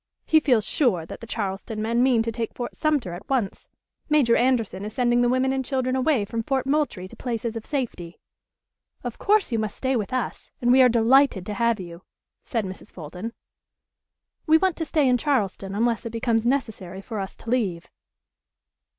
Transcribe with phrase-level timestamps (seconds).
[0.25, 3.69] "He feels sure that the Charleston men mean to take Fort Sumter at once.
[4.09, 7.67] Major Anderson is sending the women and children away from Fort Moultrie to places of
[7.67, 8.17] safety."
[9.03, 12.01] "Of course you must stay with us, and we are delighted to have you,"
[12.41, 12.91] said Mrs.
[12.91, 13.33] Fulton.
[14.47, 17.87] "We want to stay in Charleston unless it becomes necessary for us to leave."